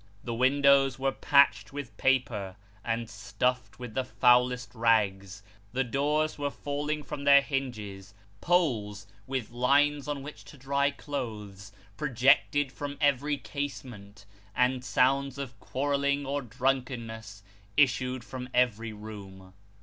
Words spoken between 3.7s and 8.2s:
with the foulest rags; the doors were falling from their hinges;